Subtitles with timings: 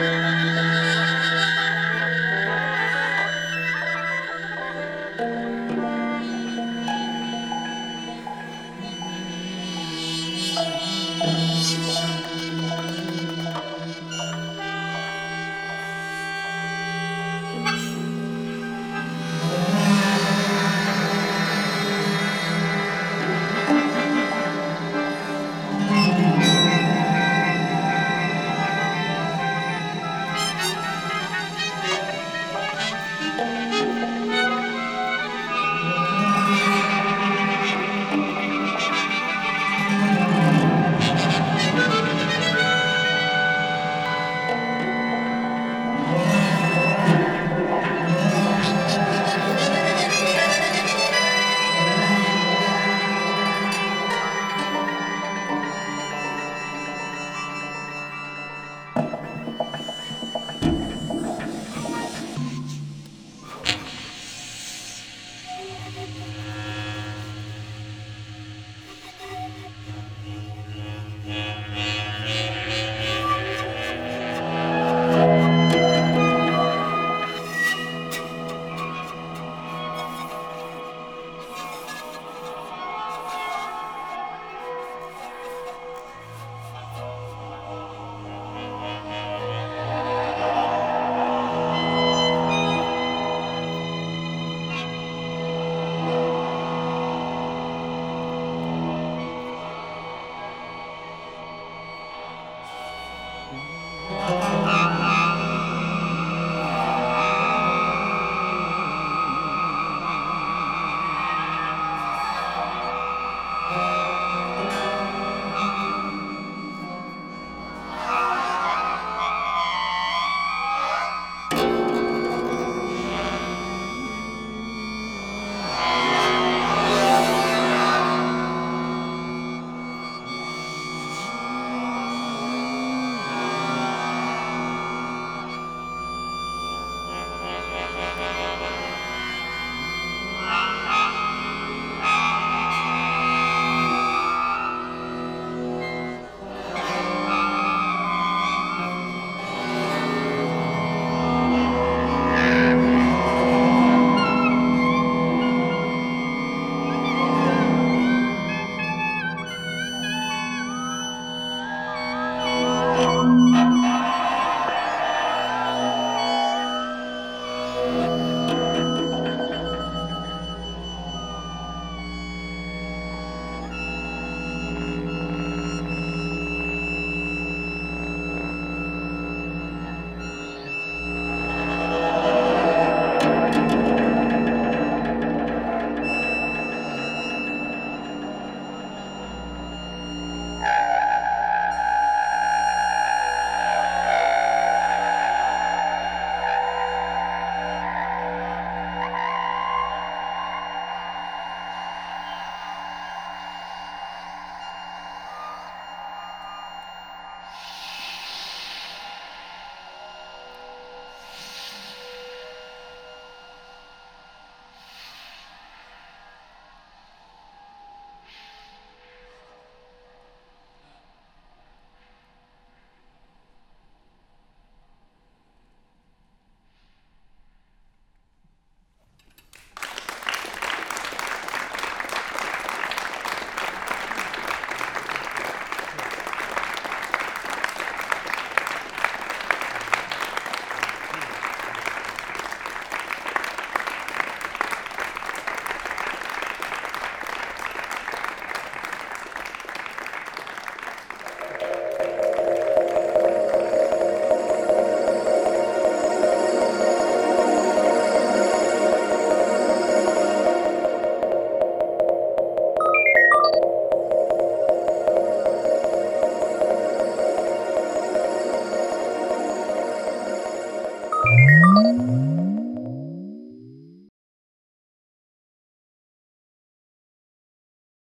[0.00, 0.29] Yeah.